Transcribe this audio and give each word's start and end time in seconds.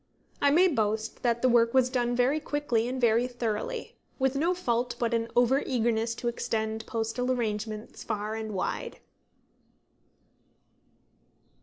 I 0.41 0.49
may 0.49 0.67
boast 0.67 1.21
that 1.21 1.43
the 1.43 1.47
work 1.47 1.75
was 1.75 1.91
done 1.91 2.15
very 2.15 2.39
quickly 2.39 2.87
and 2.87 2.99
very 2.99 3.27
thoroughly, 3.27 3.97
with 4.17 4.35
no 4.35 4.55
fault 4.55 4.95
but 4.97 5.13
an 5.13 5.27
over 5.35 5.61
eagerness 5.63 6.15
to 6.15 6.27
extend 6.27 6.87
postal 6.87 7.31
arrangements 7.31 8.03
far 8.03 8.33
and 8.33 8.51
wide. 8.55 8.97